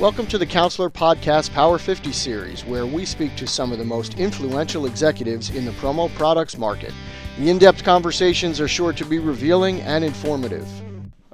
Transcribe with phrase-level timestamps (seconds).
[0.00, 3.84] Welcome to the Counselor Podcast Power 50 series, where we speak to some of the
[3.84, 6.94] most influential executives in the promo products market.
[7.38, 10.66] The in depth conversations are sure to be revealing and informative.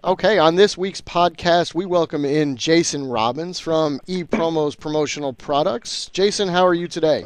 [0.03, 6.11] Okay, on this week's podcast, we welcome in Jason Robbins from ePromos Promotional Products.
[6.13, 7.25] Jason, how are you today?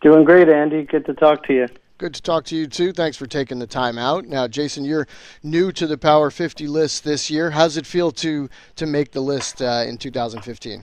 [0.00, 0.82] Doing great, Andy.
[0.82, 1.68] Good to talk to you.
[2.00, 2.94] Good to talk to you too.
[2.94, 4.24] Thanks for taking the time out.
[4.24, 5.06] Now, Jason, you're
[5.42, 7.50] new to the Power 50 list this year.
[7.50, 10.82] How's it feel to to make the list uh, in 2015?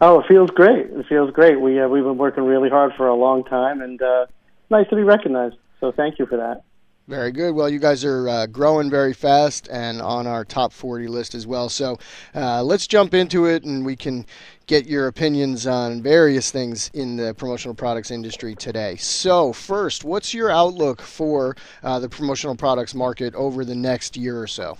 [0.00, 0.86] Oh, it feels great.
[0.86, 1.60] It feels great.
[1.60, 4.26] We uh, we've been working really hard for a long time, and uh,
[4.70, 5.56] nice to be recognized.
[5.80, 6.62] So thank you for that.
[7.10, 7.56] Very good.
[7.56, 11.44] Well, you guys are uh, growing very fast and on our top 40 list as
[11.44, 11.68] well.
[11.68, 11.98] So
[12.36, 14.24] uh, let's jump into it and we can
[14.68, 18.94] get your opinions on various things in the promotional products industry today.
[18.94, 24.40] So, first, what's your outlook for uh, the promotional products market over the next year
[24.40, 24.78] or so?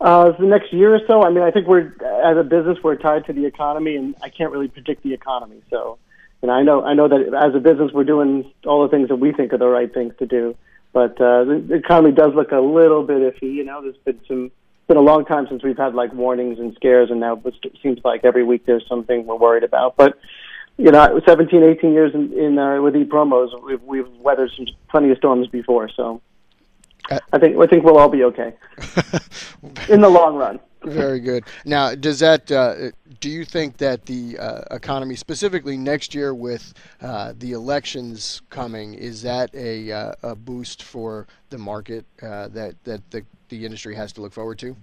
[0.00, 2.96] Uh, the next year or so, I mean, I think we're, as a business, we're
[2.96, 5.62] tied to the economy, and I can't really predict the economy.
[5.70, 5.98] So,
[6.42, 9.16] and I know I know that as a business we're doing all the things that
[9.16, 10.56] we think are the right things to do.
[10.92, 13.52] But uh, the, the economy does look a little bit iffy.
[13.52, 14.50] You know, there's been some
[14.86, 17.98] been a long time since we've had like warnings and scares, and now it seems
[18.04, 19.96] like every week there's something we're worried about.
[19.96, 20.18] But
[20.78, 25.10] you know, 17, 18 years in, in uh, with e-promos, we've we've weathered some plenty
[25.10, 26.22] of storms before, so
[27.10, 28.54] uh, I think I think we'll all be okay
[29.88, 30.58] in the long run.
[30.88, 31.44] Very good.
[31.64, 36.72] Now, does that uh, do you think that the uh, economy, specifically next year with
[37.02, 42.82] uh, the elections coming, is that a, uh, a boost for the market uh, that
[42.84, 44.76] that the the industry has to look forward to?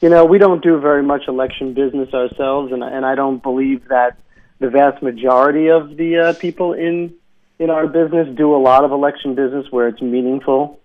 [0.00, 3.88] You know, we don't do very much election business ourselves, and and I don't believe
[3.88, 4.18] that
[4.58, 7.14] the vast majority of the uh, people in
[7.58, 10.80] in our business do a lot of election business where it's meaningful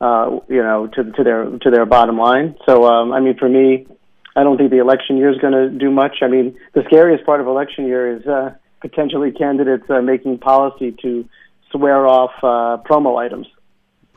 [0.00, 2.56] uh, you know, to to their to their bottom line.
[2.66, 3.86] So, um, I mean, for me,
[4.34, 6.18] I don't think the election year is going to do much.
[6.22, 10.96] I mean, the scariest part of election year is uh, potentially candidates uh, making policy
[11.02, 11.28] to
[11.70, 13.46] swear off uh, promo items.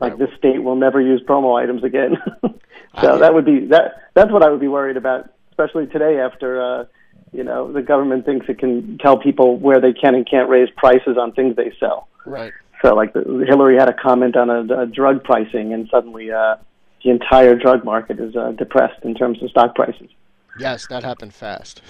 [0.00, 2.16] Like this state will never use promo items again.
[3.00, 4.10] so that would be that.
[4.14, 6.62] That's what I would be worried about, especially today after.
[6.62, 6.84] Uh,
[7.32, 10.68] you know, the government thinks it can tell people where they can and can't raise
[10.76, 12.06] prices on things they sell.
[12.24, 12.52] Right.
[12.84, 16.56] So, like, the, Hillary had a comment on a, a drug pricing, and suddenly uh,
[17.02, 20.10] the entire drug market is uh, depressed in terms of stock prices.
[20.58, 21.80] Yes, that happened fast.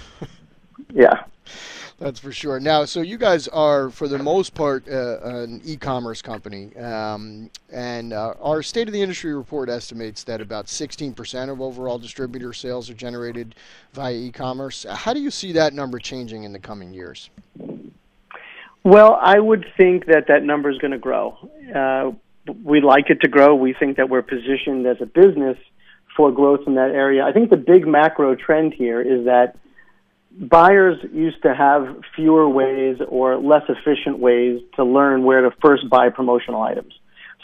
[0.94, 1.24] yeah.
[1.98, 2.60] That's for sure.
[2.60, 8.12] Now, so you guys are, for the most part, uh, an e-commerce company, um, and
[8.12, 12.88] uh, our state of the industry report estimates that about 16% of overall distributor sales
[12.88, 13.56] are generated
[13.94, 14.86] via e-commerce.
[14.88, 17.30] How do you see that number changing in the coming years?
[18.84, 21.38] Well, I would think that that number is going to grow.
[21.74, 22.12] Uh,
[22.62, 23.54] we'd like it to grow.
[23.54, 25.56] We think that we're positioned as a business
[26.14, 27.24] for growth in that area.
[27.24, 29.56] I think the big macro trend here is that
[30.38, 35.88] buyers used to have fewer ways or less efficient ways to learn where to first
[35.88, 36.92] buy promotional items.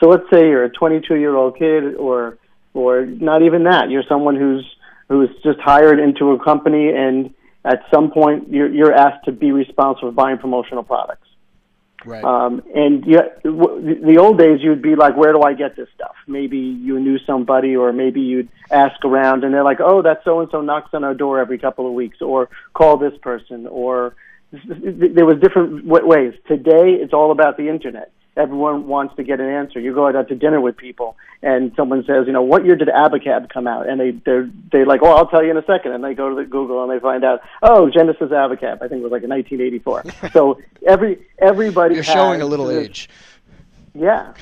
[0.02, 2.38] So let's say you're a 22 year old kid or
[2.72, 3.90] or not even that.
[3.90, 4.64] You're someone who's
[5.08, 7.34] who's just hired into a company and
[7.64, 11.26] at some point you're, you're asked to be responsible for buying promotional products.
[12.04, 12.24] Right.
[12.24, 16.14] Um, and you, the old days, you'd be like, "Where do I get this stuff?"
[16.26, 20.40] Maybe you knew somebody, or maybe you'd ask around, and they're like, "Oh, that so
[20.40, 24.14] and so knocks on our door every couple of weeks," or "Call this person," or
[24.52, 26.34] there was different ways.
[26.48, 29.80] Today, it's all about the internet everyone wants to get an answer.
[29.80, 32.88] You go out to dinner with people, and someone says, you know, what year did
[32.88, 33.88] Abacab come out?
[33.88, 35.92] And they they're they like, oh, I'll tell you in a second.
[35.92, 38.82] And they go to the Google and they find out, oh, Genesis Abacab.
[38.82, 40.04] I think it was like in 1984.
[40.32, 43.10] so every everybody you're showing a little this, age.
[43.94, 44.34] Yeah.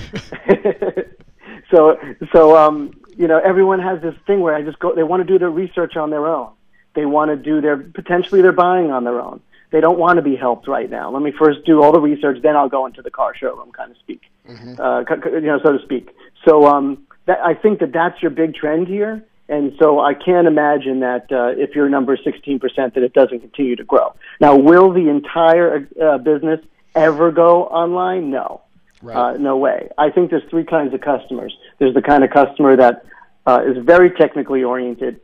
[1.71, 1.99] so
[2.33, 4.95] so um you know everyone has this thing where I just go.
[4.95, 6.51] They want to do their research on their own.
[6.95, 10.23] They want to do their potentially they're buying on their own they don't want to
[10.23, 11.11] be helped right now.
[11.11, 13.91] Let me first do all the research, then I'll go into the car showroom, kind
[13.91, 14.81] of speak, mm-hmm.
[14.81, 16.15] uh, you know, so to speak.
[16.47, 19.25] So um, that, I think that that's your big trend here.
[19.51, 23.41] And so I can't imagine that uh, if your number is 16%, that it doesn't
[23.41, 24.15] continue to grow.
[24.41, 26.61] Now, will the entire uh, business
[26.95, 28.31] ever go online?
[28.31, 28.61] No.
[29.01, 29.17] Right.
[29.17, 29.89] Uh, no way.
[29.97, 31.57] I think there's three kinds of customers.
[31.79, 33.07] There's the kind of customer that
[33.47, 35.21] uh, is very technically oriented,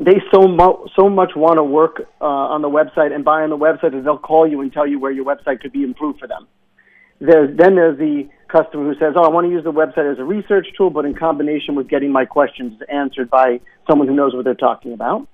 [0.00, 3.50] they so mo- so much want to work uh, on the website and buy on
[3.50, 6.18] the website that they'll call you and tell you where your website could be improved
[6.18, 6.48] for them.
[7.20, 10.18] There's, then there's the customer who says, "Oh, I want to use the website as
[10.18, 14.34] a research tool, but in combination with getting my questions answered by someone who knows
[14.34, 15.28] what they're talking about."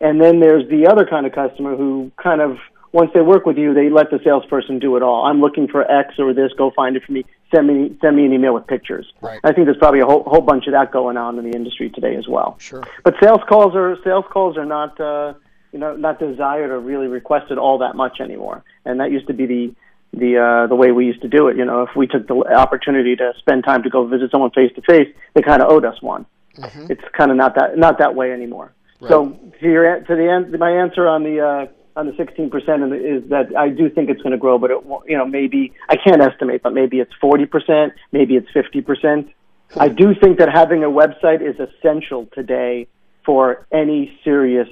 [0.00, 2.58] And then there's the other kind of customer who kind of
[2.94, 5.26] once they work with you, they let the salesperson do it all.
[5.26, 7.24] I'm looking for X or this, go find it for me.
[7.52, 9.12] send me send me an email with pictures.
[9.20, 9.40] Right.
[9.42, 11.90] I think there's probably a whole whole bunch of that going on in the industry
[11.90, 12.56] today as well.
[12.60, 12.84] Sure.
[13.02, 15.34] But sales calls are sales calls are not uh,
[15.72, 19.34] you know not desired or really requested all that much anymore, and that used to
[19.34, 19.74] be the
[20.12, 21.56] the uh, the way we used to do it.
[21.56, 24.70] You know, if we took the opportunity to spend time to go visit someone face
[24.76, 26.26] to face, they kind of owed us one.
[26.56, 26.90] Mhm.
[26.90, 28.72] It's kind of not that not that way anymore.
[29.08, 32.82] So to your to the end, my answer on the uh, on the 16 percent
[32.94, 35.72] is that I do think it's going to grow, but it won't- you know maybe
[35.88, 39.28] I can't estimate, but maybe it's 40 percent, maybe it's 50 percent.
[39.76, 42.86] I do think that having a website is essential today
[43.24, 44.68] for any serious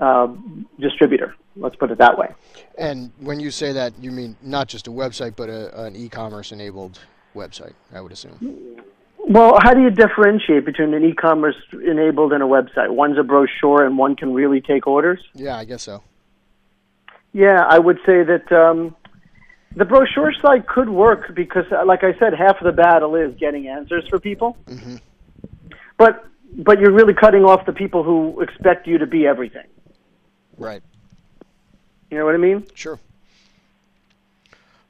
[0.00, 0.28] uh,
[0.78, 1.34] distributor.
[1.56, 2.28] Let's put it that way.
[2.76, 6.52] And when you say that, you mean not just a website, but a, an e-commerce
[6.52, 6.98] enabled
[7.34, 8.82] website, I would assume.
[9.18, 12.90] Well, how do you differentiate between an e-commerce enabled and a website?
[12.90, 15.20] One's a brochure, and one can really take orders.
[15.34, 16.02] Yeah, I guess so.
[17.32, 18.96] Yeah, I would say that um,
[19.76, 23.34] the brochure site could work because, uh, like I said, half of the battle is
[23.36, 24.56] getting answers for people.
[24.68, 24.96] hmm
[25.96, 29.66] But but you're really cutting off the people who expect you to be everything.
[30.58, 30.82] Right.
[32.10, 32.66] You know what I mean?
[32.74, 32.98] Sure.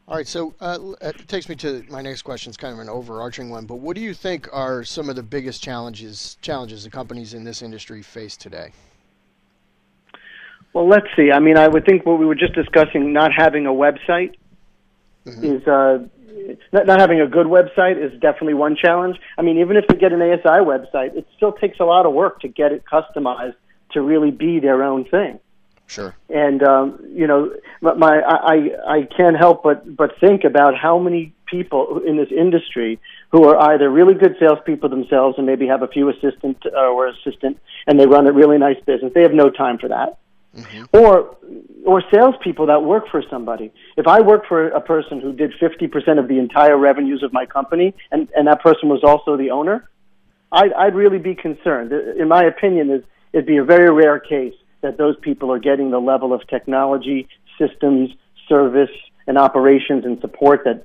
[0.09, 2.51] All right, so uh, it takes me to my next question.
[2.51, 5.23] It's kind of an overarching one, but what do you think are some of the
[5.23, 8.73] biggest challenges challenges the companies in this industry face today?
[10.73, 11.31] Well, let's see.
[11.33, 14.35] I mean, I would think what we were just discussing, not having a website,
[15.27, 15.45] Mhm.
[15.45, 15.99] is uh,
[16.73, 19.19] not, not having a good website is definitely one challenge.
[19.37, 22.13] I mean, even if you get an ASI website, it still takes a lot of
[22.13, 23.55] work to get it customized
[23.93, 25.41] to really be their own thing.
[25.87, 26.15] Sure.
[26.29, 31.01] and um, you know my, my I I can't help but but think about how
[31.01, 33.01] many people in this industry
[33.33, 37.09] who are either really good salespeople themselves and maybe have a few assistant uh, or
[37.09, 37.59] assistant
[37.89, 39.13] and they run a really nice business.
[39.13, 40.19] They have no time for that.
[40.57, 40.89] Mhm.
[40.93, 41.37] Or
[41.87, 43.73] or salespeople that work for somebody.
[43.97, 47.33] If I worked for a person who did fifty percent of the entire revenues of
[47.33, 49.89] my company, and and that person was also the owner,
[50.51, 51.93] I'd I'd really be concerned.
[51.93, 55.91] In my opinion, is it'd be a very rare case that those people are getting
[55.91, 58.11] the level of technology, systems,
[58.49, 58.91] service,
[59.29, 60.85] and operations and support that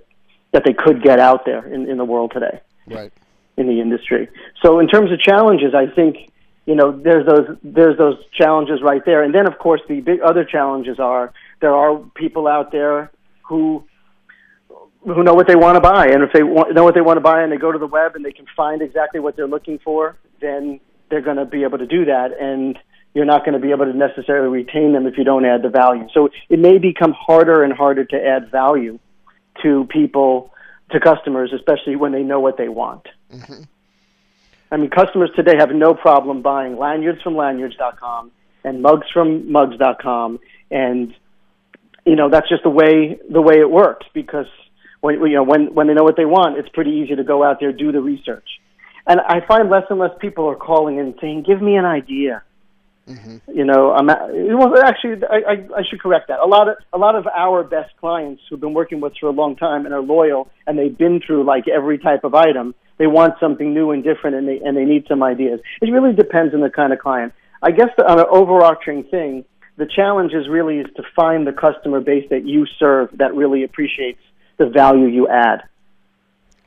[0.51, 3.11] that they could get out there in, in the world today Right.
[3.57, 4.29] in the industry.
[4.63, 6.31] So in terms of challenges, I think
[6.65, 10.21] you know there's those there's those challenges right there, and then of course the big
[10.21, 13.11] other challenges are there are people out there
[13.47, 13.83] who
[15.05, 17.17] who know what they want to buy, and if they want, know what they want
[17.17, 19.47] to buy, and they go to the web and they can find exactly what they're
[19.47, 20.79] looking for, then
[21.09, 22.79] they're going to be able to do that, and
[23.13, 25.69] you're not going to be able to necessarily retain them if you don't add the
[25.69, 26.07] value.
[26.13, 28.99] So it may become harder and harder to add value
[29.61, 30.51] to people,
[30.91, 33.07] to customers, especially when they know what they want.
[33.31, 33.63] hmm
[34.75, 38.29] I mean, customers today have no problem buying lanyards from lanyards.com
[38.65, 40.37] and mugs from mugs.com,
[40.69, 41.13] and
[42.05, 44.47] you know that's just the way the way it works because
[44.99, 47.41] when you know when when they know what they want, it's pretty easy to go
[47.41, 48.43] out there do the research.
[49.07, 52.43] And I find less and less people are calling and saying, "Give me an idea."
[53.07, 54.73] hmm You know, I'm well.
[54.83, 56.39] Actually, I, I, I should correct that.
[56.39, 59.27] A lot of a lot of our best clients who've been working with us for
[59.27, 62.75] a long time and are loyal, and they've been through like every type of item.
[62.97, 65.59] They want something new and different, and they and they need some ideas.
[65.81, 67.33] It really depends on the kind of client.
[67.61, 69.43] I guess the, on an overarching thing,
[69.77, 73.63] the challenge is really is to find the customer base that you serve that really
[73.63, 74.19] appreciates
[74.57, 75.63] the value you add.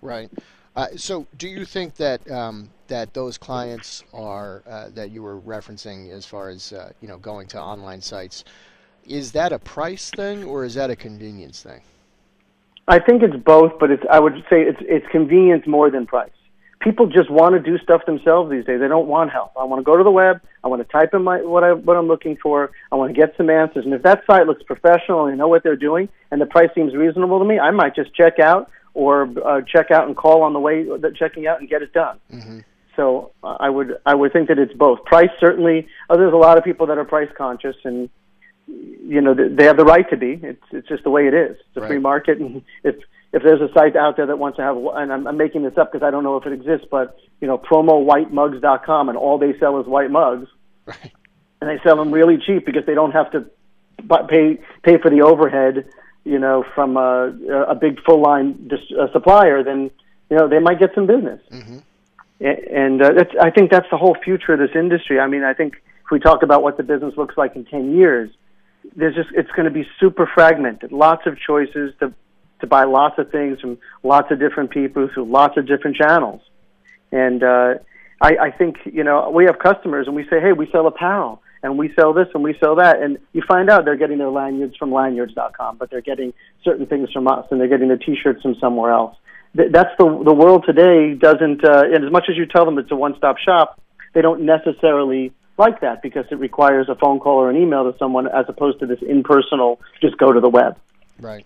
[0.03, 0.31] Right.
[0.77, 5.41] Uh, so, do you think that um, that those clients are uh, that you were
[5.41, 8.45] referencing as far as uh, you know going to online sites?
[9.07, 11.81] Is that a price thing or is that a convenience thing?
[12.89, 16.31] I think it's both, but it's I would say it's it's convenience more than price.
[16.81, 18.81] People just want to do stuff themselves these days.
[18.81, 19.53] They don't want help.
[19.59, 20.41] I want to go to the web.
[20.65, 22.71] I want to type in my what I what I'm looking for.
[22.91, 23.85] I want to get some answers.
[23.85, 26.71] And if that site looks professional and they know what they're doing, and the price
[26.75, 30.43] seems reasonable to me, I might just check out or uh, check out and call
[30.43, 32.19] on the way that checking out and get it done.
[32.31, 32.61] hmm
[32.97, 35.05] So uh, I would I would think that it's both.
[35.05, 35.89] Price certainly.
[36.09, 38.09] Uh, there's a lot of people that are price conscious, and
[38.69, 40.39] you know th- they have the right to be.
[40.43, 41.57] It's it's just the way it is.
[41.69, 42.97] It's a free market, and if
[43.33, 45.77] if there's a site out there that wants to have, and I'm, I'm making this
[45.77, 49.59] up because I don't know if it exists, but you know promowhitemugs.com, and all they
[49.59, 50.49] sell is white mugs,
[50.87, 51.13] Right.
[51.61, 53.47] and they sell them really cheap because they don't have to
[54.29, 55.87] pay pay for the overhead,
[56.25, 57.33] you know, from a,
[57.69, 59.63] a big full line dis- uh, supplier.
[59.63, 59.91] Then
[60.31, 61.41] you know they might get some business.
[61.51, 61.79] hmm
[62.41, 65.19] A- and uh, that's I think that's the whole future of this industry.
[65.21, 67.95] I mean, I think if we talk about what the business looks like in ten
[67.95, 68.31] years,
[68.97, 70.93] there's just it's going to be super fragmented.
[70.93, 72.13] Lots of choices to
[72.61, 76.41] to buy lots of things from lots of different people through lots of different channels.
[77.13, 77.75] And uh,
[78.21, 81.41] I, I think you know we have customers and we say, hey, we sell apparel
[81.63, 84.31] and we sell this and we sell that, and you find out they're getting their
[84.31, 86.33] lanyards from lanyards.com, but they're getting
[86.65, 89.17] certain things from us and they're getting their T-shirts from somewhere else.
[89.57, 91.65] th- that's the the world today doesn't.
[91.65, 93.81] Uh, and as much as you tell them it's a one stop shop,
[94.15, 97.99] they don't necessarily like that because it requires a phone call or an email to
[97.99, 100.79] someone as opposed to this impersonal just go to the web.
[101.21, 101.45] Right.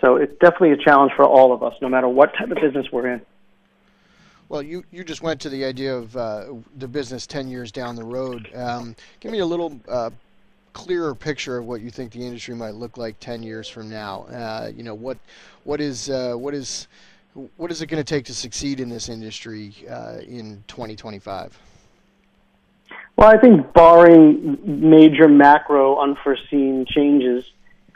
[0.00, 2.86] So it's definitely a challenge for all of us, no matter what type of business
[2.92, 3.20] we're in.
[4.48, 6.44] Well, you, you just went to the idea of uh,
[6.76, 8.48] the business 10 years down the road.
[8.54, 10.10] Um, give me a little uh,
[10.72, 14.22] clearer picture of what you think the industry might look like 10 years from now.
[14.24, 15.18] Uh, you know, what,
[15.64, 16.86] what, is, uh, what, is,
[17.56, 21.58] what is it going to take to succeed in this industry uh, in 2025?
[23.16, 27.44] Well, I think barring major macro unforeseen changes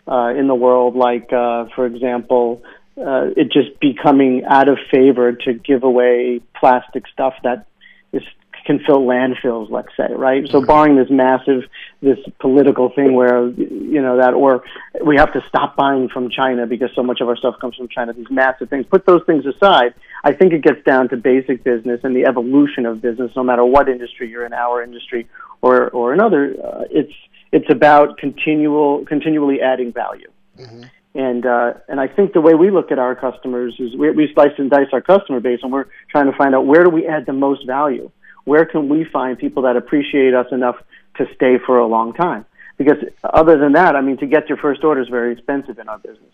[0.08, 2.62] uh, in the world, like, uh, for example,
[2.96, 7.66] uh, it just becoming out of favor to give away plastic stuff that
[8.12, 8.22] is
[8.66, 10.46] can fill landfills, let's say, right?
[10.48, 11.62] So, barring this massive,
[12.02, 14.64] this political thing where you know that, or
[15.04, 17.88] we have to stop buying from China because so much of our stuff comes from
[17.88, 18.12] China.
[18.12, 18.86] These massive things.
[18.86, 19.94] Put those things aside.
[20.22, 23.64] I think it gets down to basic business and the evolution of business, no matter
[23.64, 25.28] what industry you're in, our industry
[25.62, 26.54] or or another.
[26.62, 27.12] Uh, it's
[27.52, 30.30] it's about continual, continually adding value.
[30.58, 30.82] Mm-hmm.
[31.14, 34.30] And uh, and I think the way we look at our customers is we, we
[34.32, 37.06] slice and dice our customer base, and we're trying to find out where do we
[37.06, 38.10] add the most value.
[38.44, 40.76] Where can we find people that appreciate us enough
[41.16, 42.46] to stay for a long time?
[42.78, 45.88] Because other than that, I mean, to get your first order is very expensive in
[45.88, 46.29] our business.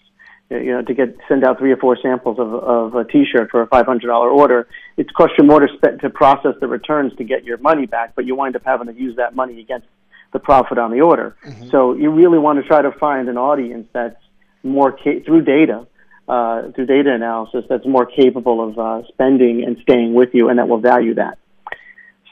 [0.49, 3.63] You know, to get send out three or four samples of, of a T-shirt for
[3.63, 7.15] a five hundred dollar order, It costs you more to spend to process the returns
[7.17, 9.87] to get your money back, but you wind up having to use that money against
[10.33, 11.37] the profit on the order.
[11.45, 11.71] Mm-hmm.
[11.71, 14.21] So you really want to try to find an audience that's
[14.63, 15.87] more ca- through data,
[16.29, 20.59] uh, through data analysis, that's more capable of uh, spending and staying with you, and
[20.59, 21.39] that will value that.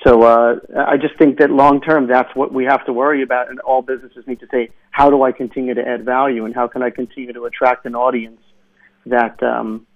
[0.06, 3.49] So uh, I just think that long term, that's what we have to worry about,
[3.49, 6.68] and all businesses need to say, how do I continue to add value, and how
[6.68, 8.40] can I continue to attract an audience
[9.06, 9.87] that um,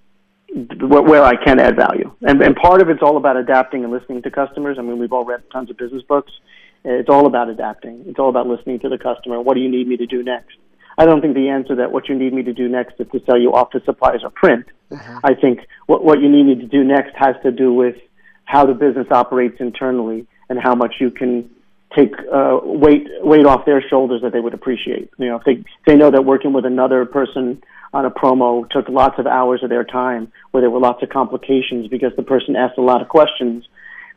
[0.80, 2.10] where I can add value.
[2.22, 4.76] And, and part of it's all about adapting and listening to customers.
[4.78, 6.32] I mean, we've all read tons of business books.
[6.84, 8.04] It's all about adapting.
[8.06, 9.40] It's all about listening to the customer.
[9.42, 10.56] What do you need me to do next?
[10.96, 13.20] I don't think the answer that what you need me to do next is to
[13.26, 14.66] sell you office supplies or print.
[14.90, 15.18] Mm-hmm.
[15.22, 17.96] I think what, what you need me to do next has to do with
[18.48, 21.50] how the business operates internally and how much you can
[21.94, 25.10] take uh, weight weight off their shoulders that they would appreciate.
[25.18, 27.62] You know, if they they know that working with another person
[27.92, 31.10] on a promo took lots of hours of their time, where there were lots of
[31.10, 33.68] complications because the person asked a lot of questions,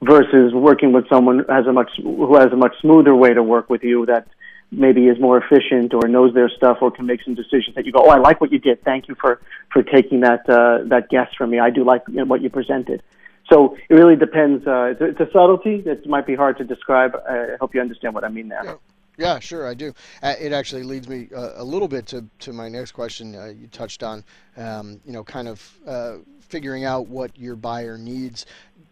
[0.02, 3.44] versus working with someone who has a much who has a much smoother way to
[3.44, 4.28] work with you that
[4.72, 7.92] maybe is more efficient or knows their stuff or can make some decisions that you
[7.92, 8.82] go, oh, I like what you did.
[8.86, 9.42] Thank you for
[9.74, 11.60] for taking that uh, that guess from me.
[11.60, 13.04] I do like what you presented.
[13.52, 14.66] So it really depends.
[14.66, 17.16] Uh, it's, a, it's a subtlety that might be hard to describe.
[17.30, 18.62] I hope you understand what I mean there.
[18.64, 18.76] Yeah.
[19.18, 19.94] Yeah, sure, I do.
[20.24, 23.36] Uh, it actually leads me uh, a little bit to, to my next question.
[23.36, 24.24] Uh, you touched on,
[24.58, 28.46] um, you know, kind of uh, figuring out what your buyer needs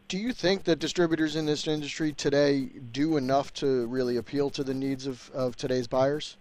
[0.10, 4.63] do you think that distributors in this industry today do enough to really appeal to
[4.63, 6.36] the needs of, of today's buyers?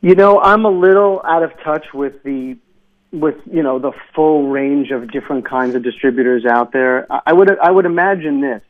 [0.00, 2.58] You know, I'm a little out of touch with the
[3.12, 7.06] with you know the full range of different kinds of distributors out there.
[7.26, 8.62] I would I would imagine this: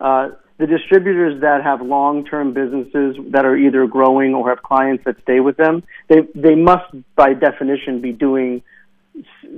[0.00, 5.20] uh, the distributors that have long-term businesses that are either growing or have clients that
[5.22, 8.62] stay with them, they they must by definition be doing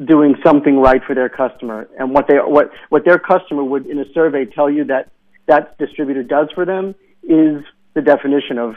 [0.05, 3.99] doing something right for their customer and what they what what their customer would in
[3.99, 5.11] a survey tell you that
[5.47, 6.95] that distributor does for them
[7.25, 8.77] is the definition of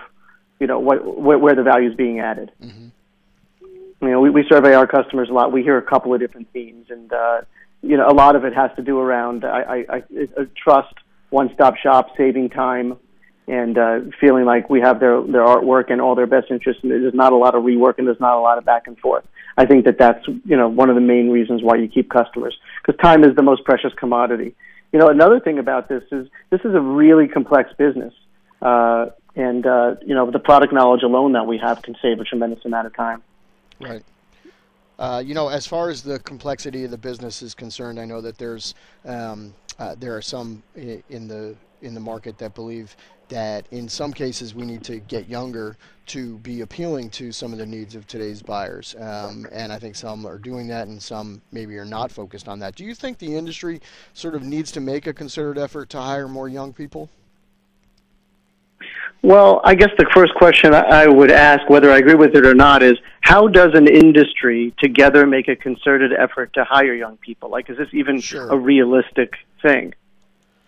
[0.59, 2.51] you know what where, the value is being added.
[2.61, 2.87] Mm-hmm.
[4.01, 5.51] You know, we, we survey our customers a lot.
[5.51, 7.41] We hear a couple of different themes, and uh,
[7.83, 10.03] you know, a lot of it has to do around I, I, I,
[10.37, 10.93] I trust,
[11.29, 12.97] one-stop shop, saving time,
[13.47, 16.81] and uh, feeling like we have their their artwork and all their best interests.
[16.83, 18.97] And there's not a lot of rework, and there's not a lot of back and
[18.97, 19.25] forth.
[19.57, 22.57] I think that that's you know one of the main reasons why you keep customers
[22.81, 24.55] because time is the most precious commodity.
[24.91, 28.13] You know, another thing about this is this is a really complex business,
[28.63, 32.23] uh, and uh, you know the product knowledge alone that we have can save a
[32.23, 33.21] tremendous amount of time.
[33.89, 34.03] Right.
[34.99, 38.21] Uh, you know, as far as the complexity of the business is concerned, I know
[38.21, 42.95] that there's um, uh, there are some in the in the market that believe
[43.29, 47.57] that in some cases we need to get younger to be appealing to some of
[47.57, 48.93] the needs of today's buyers.
[48.99, 52.59] Um, and I think some are doing that and some maybe are not focused on
[52.59, 52.75] that.
[52.75, 53.81] Do you think the industry
[54.13, 57.09] sort of needs to make a concerted effort to hire more young people?
[59.23, 62.55] Well, I guess the first question I would ask, whether I agree with it or
[62.55, 67.49] not, is how does an industry together make a concerted effort to hire young people?
[67.49, 68.49] Like, is this even sure.
[68.49, 69.93] a realistic thing?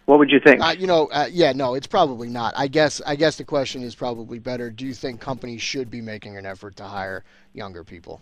[0.05, 0.61] What would you think?
[0.61, 2.53] Uh, you know, uh, yeah, no, it's probably not.
[2.57, 4.69] I guess I guess the question is probably better.
[4.69, 8.21] Do you think companies should be making an effort to hire younger people?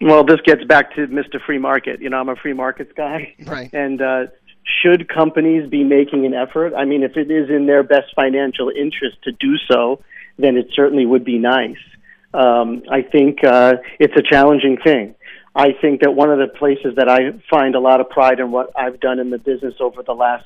[0.00, 1.40] Well, this gets back to Mr.
[1.44, 2.00] Free Market.
[2.00, 3.34] You know, I'm a free markets guy.
[3.44, 3.70] Right.
[3.72, 4.26] And uh,
[4.82, 6.74] should companies be making an effort?
[6.74, 10.02] I mean, if it is in their best financial interest to do so,
[10.38, 11.78] then it certainly would be nice.
[12.34, 15.14] Um, I think uh, it's a challenging thing.
[15.54, 18.50] I think that one of the places that I find a lot of pride in
[18.50, 20.44] what I've done in the business over the last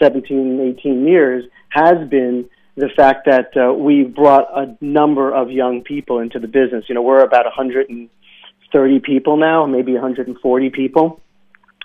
[0.00, 5.82] 17, 18 years has been the fact that uh, we brought a number of young
[5.82, 6.84] people into the business.
[6.88, 11.20] You know, we're about 130 people now, maybe 140 people.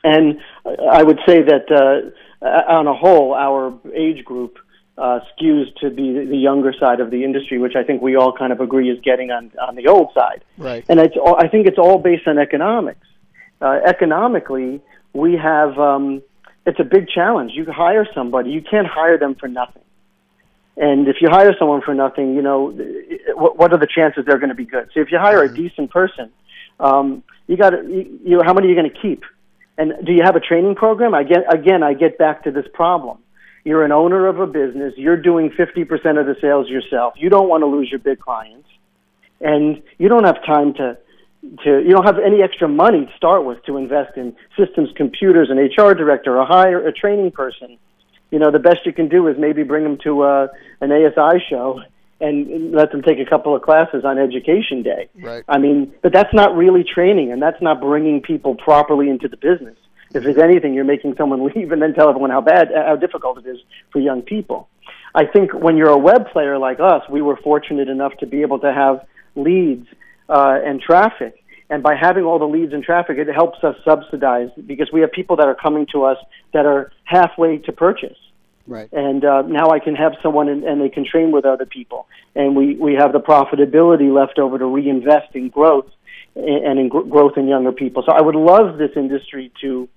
[0.03, 0.39] And
[0.91, 4.57] I would say that uh, on a whole, our age group
[4.97, 8.33] uh, skews to be the younger side of the industry, which I think we all
[8.35, 10.43] kind of agree is getting on on the old side.
[10.57, 10.85] Right.
[10.89, 13.07] And it's all, I think it's all based on economics.
[13.61, 14.81] Uh, economically,
[15.13, 16.21] we have um,
[16.65, 17.51] it's a big challenge.
[17.55, 19.83] You hire somebody, you can't hire them for nothing.
[20.75, 22.71] And if you hire someone for nothing, you know
[23.35, 24.89] what, what are the chances they're going to be good?
[24.93, 25.53] So if you hire mm-hmm.
[25.53, 26.31] a decent person,
[26.79, 29.23] um, you got to you, you how many are you going to keep?
[29.79, 31.15] And do you have a training program?
[31.15, 33.17] I get again, I get back to this problem
[33.63, 34.93] you're an owner of a business.
[34.97, 35.83] You're doing 50%
[36.19, 37.13] of the sales yourself.
[37.17, 38.67] You don't want to lose your big clients.
[39.41, 40.97] And you don't have time to,
[41.63, 45.49] to, you don't have any extra money to start with to invest in systems, computers,
[45.49, 47.77] an HR director, a hire, a training person.
[48.31, 50.47] You know, the best you can do is maybe bring them to a, uh,
[50.81, 51.81] an ASI show
[52.21, 55.09] and let them take a couple of classes on education day.
[55.21, 55.43] Right.
[55.47, 59.37] I mean, but that's not really training and that's not bringing people properly into the
[59.37, 59.77] business.
[60.13, 63.37] If there's anything, you're making someone leave and then tell everyone how bad, how difficult
[63.39, 63.57] it is
[63.91, 64.67] for young people.
[65.15, 68.41] I think when you're a web player like us, we were fortunate enough to be
[68.41, 69.87] able to have leads
[70.27, 71.35] uh, and traffic.
[71.71, 75.11] And by having all the leads and traffic, it helps us subsidize because we have
[75.11, 76.17] people that are coming to us
[76.53, 78.17] that are halfway to purchase.
[78.69, 78.87] Right.
[78.93, 82.07] And uh, now I can have someone and, and they can train with other people.
[82.35, 85.87] And we, we have the profitability left over to reinvest in growth
[86.35, 88.03] and in gr- growth in younger people.
[88.05, 89.89] So I would love this industry to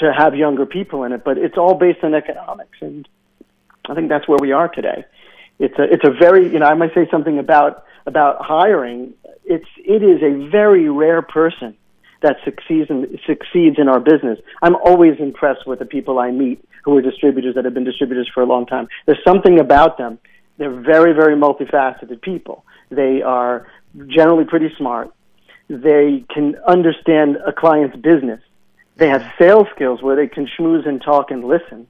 [0.00, 3.08] to have younger people in it, but it's all based on economics, and
[3.88, 5.06] I think that's where we are today.
[5.58, 9.14] It's a it's a very you know I might say something about about hiring.
[9.44, 11.76] It's it is a very rare person
[12.20, 14.38] that succeeds in, succeeds in our business.
[14.62, 18.28] I'm always impressed with the people I meet who are distributors that have been distributors
[18.32, 18.88] for a long time.
[19.06, 20.18] There's something about them.
[20.56, 22.64] They're very very multifaceted people.
[22.90, 23.66] They are
[24.06, 25.12] generally pretty smart.
[25.68, 28.40] They can understand a client's business
[28.98, 31.86] they have sales skills where they can schmooze and talk and listen.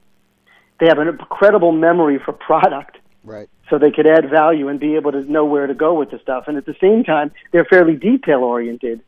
[0.79, 2.97] They have an incredible memory for product.
[3.23, 3.49] Right.
[3.69, 6.19] So they could add value and be able to know where to go with the
[6.19, 6.45] stuff.
[6.47, 9.01] And at the same time, they're fairly detail oriented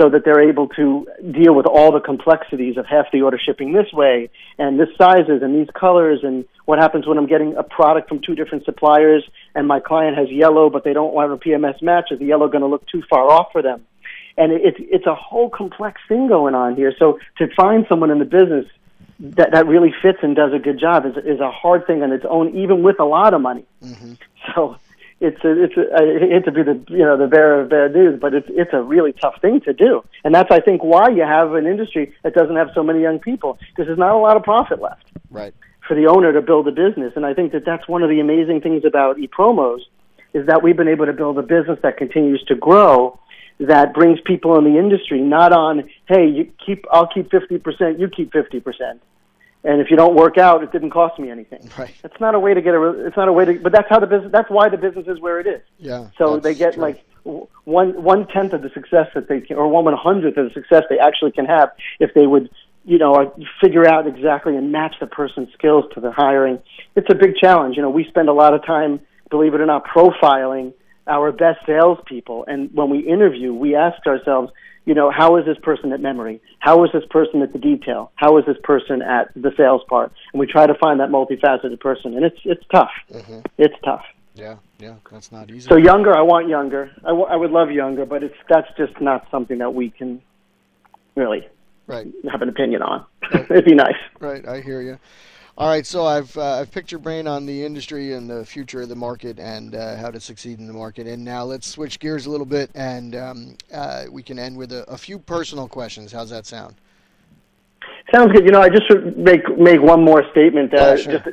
[0.00, 3.72] so that they're able to deal with all the complexities of half the order shipping
[3.72, 7.62] this way and this sizes and these colors and what happens when I'm getting a
[7.62, 9.24] product from two different suppliers
[9.54, 12.10] and my client has yellow but they don't want a PMS match.
[12.10, 13.84] Is the yellow going to look too far off for them?
[14.36, 16.94] and it's it's a whole complex thing going on here.
[16.98, 18.66] So to find someone in the business
[19.20, 22.12] that that really fits and does a good job is is a hard thing on
[22.12, 23.64] its own, even with a lot of money.
[23.82, 24.14] Mm-hmm.
[24.56, 24.76] So
[25.22, 27.94] it's a, it's a, I hate to be the you know the bearer of bad
[27.94, 31.08] news, but it's it's a really tough thing to do, and that's I think why
[31.10, 34.18] you have an industry that doesn't have so many young people because there's not a
[34.18, 35.06] lot of profit left.
[35.30, 35.54] Right.
[35.86, 38.20] For the owner to build a business, and I think that that's one of the
[38.20, 39.80] amazing things about ePromos
[40.34, 43.18] is that we've been able to build a business that continues to grow
[43.60, 48.08] that brings people in the industry, not on, hey, you keep, I'll keep 50%, you
[48.08, 48.98] keep 50%.
[49.64, 51.70] And if you don't work out, it didn't cost me anything.
[51.78, 51.94] Right.
[52.02, 53.06] That's not a way to get a.
[53.06, 53.58] It's not a way to.
[53.58, 54.30] But that's how the business.
[54.30, 55.62] That's why the business is where it is.
[55.78, 56.08] Yeah.
[56.18, 56.82] So they get true.
[56.82, 60.48] like one one tenth of the success that they can, or one one hundredth of
[60.48, 62.50] the success they actually can have if they would,
[62.84, 66.58] you know, uh, figure out exactly and match the person's skills to the hiring.
[66.94, 67.76] It's a big challenge.
[67.76, 70.74] You know, we spend a lot of time, believe it or not, profiling
[71.06, 72.44] our best salespeople.
[72.46, 74.52] And when we interview, we ask ourselves,
[74.84, 76.40] you know, how is this person at memory?
[76.58, 78.10] How is this person at the detail?
[78.16, 80.12] How is this person at the sales part?
[80.32, 82.90] And we try to find that multifaceted person, and it's it's tough.
[83.10, 83.40] Mm-hmm.
[83.58, 84.04] It's tough.
[84.34, 85.68] Yeah, yeah, that's not easy.
[85.68, 86.90] So younger, I want younger.
[87.04, 90.22] I, w- I would love younger, but it's that's just not something that we can
[91.14, 91.46] really
[91.86, 92.06] right.
[92.30, 93.04] have an opinion on.
[93.32, 93.46] Right.
[93.50, 94.00] It'd be nice.
[94.20, 94.98] Right, I hear you.
[95.58, 98.80] All right, so I've uh, I've picked your brain on the industry and the future
[98.80, 101.06] of the market and uh, how to succeed in the market.
[101.06, 104.72] And now let's switch gears a little bit, and um, uh, we can end with
[104.72, 106.10] a, a, few personal questions.
[106.10, 106.74] How's that sound?
[108.14, 108.46] Sounds good.
[108.46, 110.72] You know, I just make make one more statement.
[110.72, 111.18] Uh, sure.
[111.18, 111.28] Just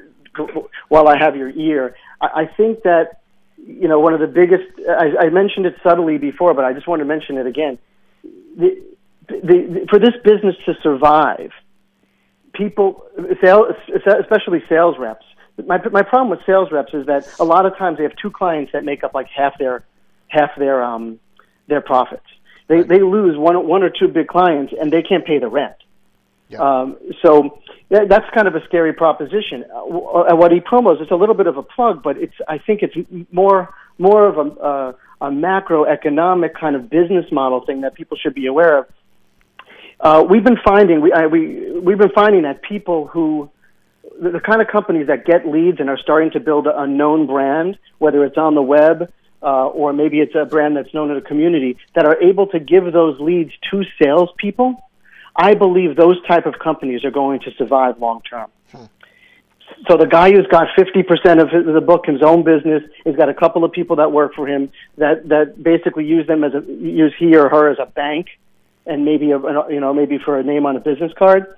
[0.89, 3.21] while I have your ear, I, I, think that
[3.55, 4.65] you know one of the biggest.
[4.89, 7.79] I, I, mentioned it subtly before, but I just want to mention it again.
[8.23, 8.83] The,
[9.29, 11.51] the, the, for this business to survive
[12.59, 13.05] people,
[13.41, 13.67] sales,
[14.19, 15.25] especially sales reps.
[15.65, 18.31] My my problem with sales reps is that a lot of times they have two
[18.31, 19.83] clients that make up like half their
[20.27, 21.19] half their um
[21.67, 22.29] their profits.
[22.67, 22.87] They Right.
[22.87, 25.79] they lose one one or two big clients and they can't pay the rent.
[26.49, 26.59] Yeah.
[26.59, 29.65] Um, so that, that's kind of a scary proposition.
[29.73, 32.81] Uh, uh, what ePromos, it's a little bit of a plug, but it's I think
[32.83, 32.97] it's
[33.31, 38.33] more more of a uh, a macroeconomic kind of business model thing that people should
[38.33, 38.85] be aware of.
[39.99, 43.49] Uh, we've been finding we, I, we we've been finding that people who
[44.21, 46.87] the, the kind of companies that get leads and are starting to build a, a
[46.87, 51.09] known brand, whether it's on the web uh, or maybe it's a brand that's known
[51.09, 54.75] in the community, that are able to give those leads to salespeople.
[55.35, 58.49] I believe those type of companies are going to survive long term.
[59.87, 63.29] So the guy who's got 50% of his, the book, his own business, he's got
[63.29, 66.61] a couple of people that work for him that, that basically use them as a,
[66.61, 68.27] use he or her as a bank
[68.89, 71.55] and maybe, a, you know, maybe for a name on a business card.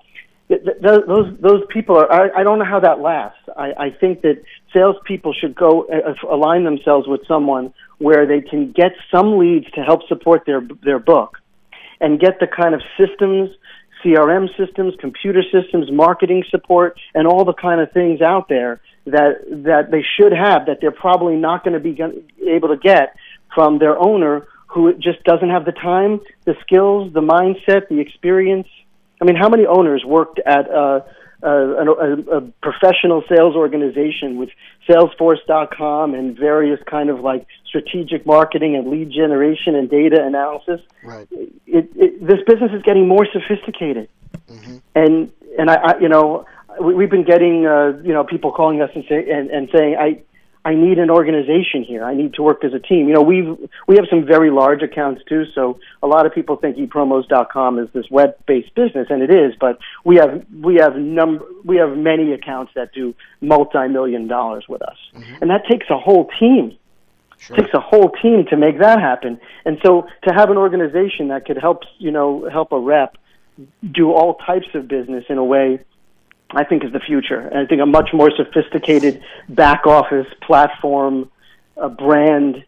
[0.49, 3.39] Th- th- Those, those people are, I, I don't know how that lasts.
[3.55, 8.71] I, I think that salespeople should go uh, align themselves with someone where they can
[8.71, 11.37] get some leads to help support their, their book
[11.99, 13.49] and get the kind of systems,
[14.03, 19.41] CRM systems, computer systems, marketing support, and all the kind of things out there that
[19.49, 21.97] that they should have that they're probably not going to be
[22.47, 23.15] able to get
[23.53, 28.67] from their owner who just doesn't have the time, the skills, the mindset, the experience.
[29.21, 31.01] I mean, how many owners worked at uh,
[31.43, 34.49] a, a, a professional sales organization with
[34.87, 40.79] Salesforce.com and various kind of like strategic marketing and lead generation and data analysis?
[41.03, 41.27] Right.
[41.31, 44.09] it, it, this business is getting more sophisticated,
[44.49, 44.77] Mm-hmm.
[44.95, 46.45] and and I, I you know
[46.81, 49.95] we, we've been getting uh, you know people calling us and say and, and saying
[49.99, 50.21] I
[50.63, 52.03] I need an organization here.
[52.03, 53.07] I need to work as a team.
[53.07, 55.45] You know we've we have some very large accounts too.
[55.55, 59.55] So a lot of people think epromos.com is this web based business, and it is.
[59.59, 64.65] But we have we have number we have many accounts that do multi million dollars
[64.69, 65.35] with us, mm-hmm.
[65.41, 66.77] and that takes a whole team
[67.41, 67.57] Sure.
[67.57, 69.39] takes a whole team to make that happen.
[69.65, 73.17] And so to have an organization that could help, you know, help a rep
[73.91, 75.79] do all types of business in a way
[76.53, 77.39] I think is the future.
[77.39, 81.29] And I think a much more sophisticated back office platform,
[81.77, 82.63] a brand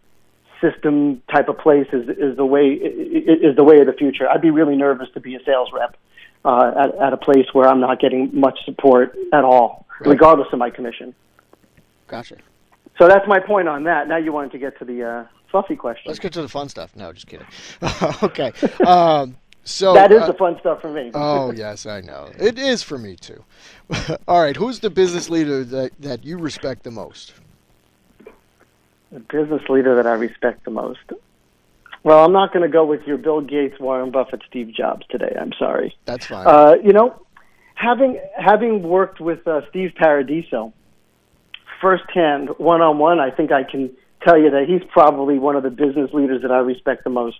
[0.62, 4.30] system type of place is is the way is the way of the future.
[4.30, 5.98] I'd be really nervous to be a sales rep
[6.46, 10.10] uh, at, at a place where I'm not getting much support at all, Right.
[10.12, 11.14] regardless of my commission.
[12.08, 12.38] Gotcha.
[12.98, 14.08] So that's my point on that.
[14.08, 16.04] Now you wanted to get to the uh, fluffy question.
[16.08, 16.96] Let's get to the fun stuff.
[16.96, 17.48] No, just kidding.
[18.24, 18.52] okay.
[18.86, 21.12] Um, so that is uh, the fun stuff for me.
[21.14, 22.30] Oh yes, I know.
[22.40, 23.44] It is for me too.
[24.28, 27.34] All right, who's the business leader that, that you respect the most?
[29.14, 31.00] the business leader that I respect the most.
[32.04, 35.34] Well, I'm not going to go with your Bill Gates, Warren Buffett, Steve Jobs today.
[35.40, 35.96] I'm sorry.
[36.06, 36.46] That's fine.
[36.46, 37.22] Uh, you know,
[37.76, 40.74] having having worked with uh, Steve Paradiso
[41.80, 43.92] firsthand, one on one, I think I can
[44.26, 47.38] tell you that he's probably one of the business leaders that I respect the most.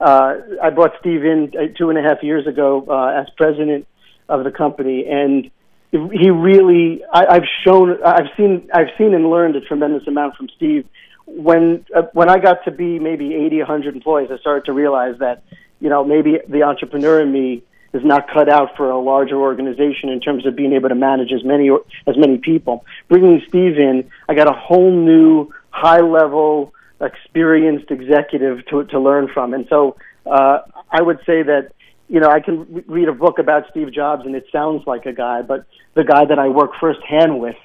[0.00, 3.86] Uh, I brought Steve in uh, two and a half years ago uh, as president
[4.28, 5.50] of the company, and
[5.90, 10.48] he really I, I've shown I've seen I've seen and learned a tremendous amount from
[10.56, 10.86] Steve.
[11.26, 15.18] When uh, when I got to be maybe 80, 100 employees, I started to realize
[15.20, 15.44] that
[15.80, 20.08] you know maybe the entrepreneur in me is not cut out for a larger organization
[20.08, 21.70] in terms of being able to manage as many
[22.06, 22.84] as many people.
[23.08, 29.28] Bringing Steve in, I got a whole new high level experienced executive to to learn
[29.32, 30.58] from, and so uh,
[30.90, 31.72] I would say that
[32.08, 35.06] you know I can re- read a book about Steve Jobs and it sounds like
[35.06, 37.56] a guy, but the guy that I work firsthand with,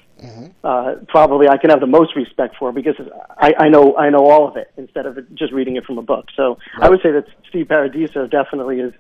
[0.63, 2.96] uh, probably I can have the most respect for because
[3.38, 6.04] I, I know I know all of it instead of just reading it from a
[6.04, 6.28] book.
[6.36, 8.94] So I would say that Steve Paradiso definitely is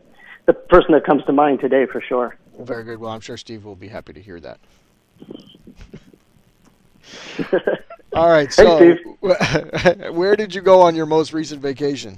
[0.45, 2.35] the person that comes to mind today for sure.
[2.59, 2.99] Very good.
[2.99, 4.59] Well, I'm sure Steve will be happy to hear that.
[8.13, 8.51] All right.
[8.51, 12.17] So, Hey, where did you go on your most recent vacation?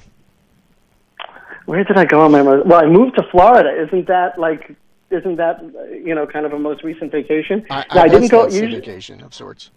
[1.65, 2.65] Where did I go on my most?
[2.65, 3.69] Well, I moved to Florida.
[3.88, 4.75] Isn't that like?
[5.10, 5.62] Isn't that
[6.04, 7.65] you know kind of a most recent vacation?
[7.69, 8.45] I, No, I didn't go.
[8.45, 9.69] Usually, vacation of sorts.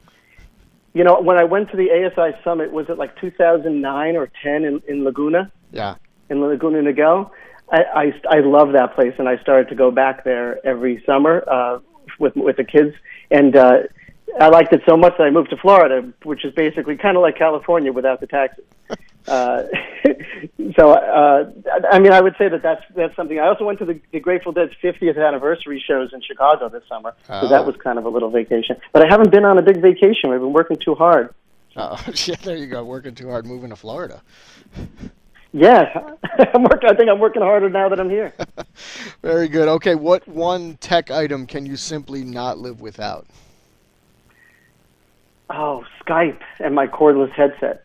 [0.92, 4.64] you know, when I went to the ASI summit, was it like 2009 or 10
[4.64, 5.96] in, in Laguna, Yeah.
[6.30, 7.30] in Laguna Niguel?
[7.70, 7.82] I,
[8.30, 11.78] I I love that place, and I started to go back there every summer uh,
[12.18, 12.94] with with the kids,
[13.30, 13.78] and uh,
[14.40, 17.22] I liked it so much that I moved to Florida, which is basically kind of
[17.22, 18.64] like California without the taxes.
[19.26, 19.62] Uh,
[20.76, 21.50] so, uh,
[21.90, 23.38] I mean, I would say that that's that's something.
[23.40, 27.14] I also went to the, the Grateful Dead's 50th anniversary shows in Chicago this summer,
[27.26, 27.48] so Oh.
[27.48, 28.76] that was kind of a little vacation.
[28.92, 30.30] But I haven't been on a big vacation.
[30.30, 31.34] I've been working too hard.
[31.74, 32.84] Oh, yeah, there you go.
[32.84, 34.20] Working too hard moving to Florida.
[35.54, 36.10] Yeah,
[36.52, 36.90] I'm working.
[36.90, 38.34] I think I'm working harder now that I'm here.
[39.22, 39.68] Very good.
[39.68, 43.26] Okay, what one tech item can you simply not live without?
[45.50, 47.84] Oh, Skype and my cordless headset.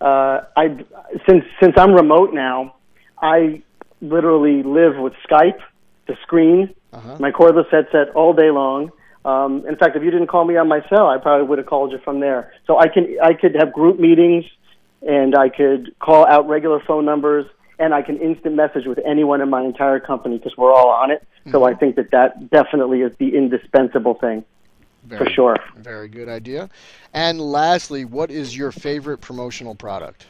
[0.00, 0.84] Uh, I
[1.28, 2.76] since since I'm remote now,
[3.20, 3.62] I
[4.00, 5.58] literally live with Skype,
[6.06, 7.16] the screen, Uh-huh.
[7.18, 8.90] my cordless headset all day long.
[9.24, 11.66] Um, in fact, if you didn't call me on my cell, I probably would have
[11.66, 12.52] called you from there.
[12.66, 14.44] So I can I could have group meetings,
[15.06, 17.46] and I could call out regular phone numbers,
[17.78, 21.10] and I can instant message with anyone in my entire company because we're all on
[21.10, 21.22] it.
[21.50, 24.44] So I think that that definitely is the indispensable thing
[25.02, 25.56] for Very, sure.
[25.76, 26.70] Very good idea.
[27.12, 30.26] And lastly, what is your favorite promotional product?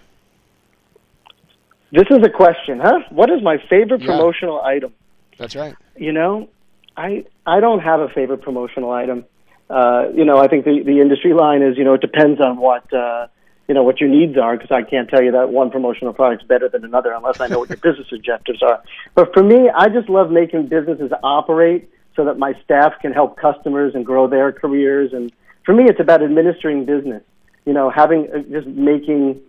[1.91, 3.01] This is a question, huh?
[3.11, 4.07] What is my favorite Yeah.
[4.07, 4.93] promotional item?
[5.39, 5.75] That's right.
[5.97, 6.49] You know,
[6.97, 9.25] I I don't have a favorite promotional item.
[9.69, 12.57] Uh, you know, I think the the industry line is you know it depends on
[12.57, 13.27] what uh,
[13.69, 16.43] you know what your needs are because I can't tell you that one promotional product
[16.43, 18.83] is better than another unless I know what your business objectives are.
[19.15, 23.37] But for me, I just love making businesses operate so that my staff can help
[23.37, 25.13] customers and grow their careers.
[25.13, 25.33] And
[25.65, 27.23] for me, it's about administering business.
[27.65, 29.41] You know, having uh, just making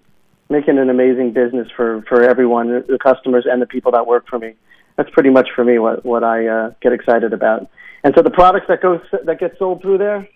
[0.49, 4.39] making an amazing business for for everyone, the customers and the people that work for
[4.39, 4.53] me.
[4.95, 7.67] That's pretty much for me what what I uh, get excited about.
[8.03, 10.27] And so the products that go that get sold through there,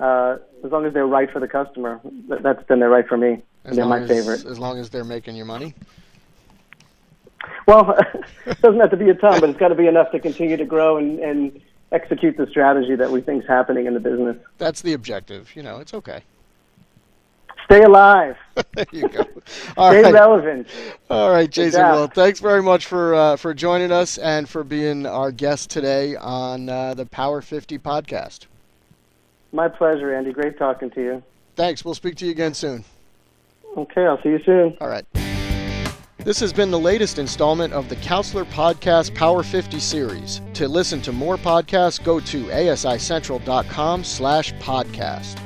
[0.00, 3.16] uh, as long as they're right for the customer, that, that's then they're right for
[3.16, 3.42] me.
[3.64, 4.44] As they're my as, favorite.
[4.44, 5.74] As long as they're making you money.
[7.66, 7.96] Well,
[8.46, 10.56] it doesn't have to be a ton, but it's got to be enough to continue
[10.56, 11.60] to grow and, and
[11.92, 14.36] execute the strategy that we think is happening in the business.
[14.58, 15.54] That's the objective.
[15.54, 16.22] You know, it's okay.
[17.66, 18.36] Stay alive.
[18.74, 19.20] there you go.
[19.76, 20.12] All Stay right.
[20.12, 20.66] relevant.
[21.08, 21.80] All right, Jason.
[21.82, 26.16] Well, thanks very much for uh, for joining us and for being our guest today
[26.16, 28.46] on uh, the Power 50 podcast.
[29.52, 30.32] My pleasure, Andy.
[30.32, 31.22] Great talking to you.
[31.56, 31.84] Thanks.
[31.84, 32.84] We'll speak to you again soon.
[33.76, 34.76] Okay, I'll see you soon.
[34.80, 35.06] All right.
[36.24, 40.40] This has been the latest installment of the Counselor Podcast Power 50 series.
[40.54, 45.40] To listen to more podcasts, go to asicentral.com slash podcast.